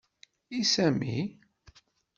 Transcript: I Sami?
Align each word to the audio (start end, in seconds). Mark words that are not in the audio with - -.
I 0.59 0.63
Sami? 0.71 1.19